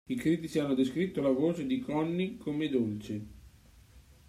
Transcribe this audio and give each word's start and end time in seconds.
I 0.07 0.15
critici 0.15 0.57
hanno 0.57 0.73
descritto 0.73 1.21
la 1.21 1.29
voce 1.29 1.63
di 1.67 1.79
Connie 1.79 2.35
come 2.37 2.67
"dolce". 2.69 3.25